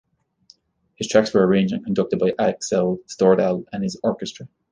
The 0.97 1.05
tracks 1.05 1.31
were 1.31 1.45
arranged 1.45 1.75
and 1.75 1.85
conducted 1.85 2.17
by 2.17 2.33
Axel 2.39 3.01
Stordahl 3.07 3.65
and 3.71 3.83
his 3.83 3.99
orchestra. 4.03 4.47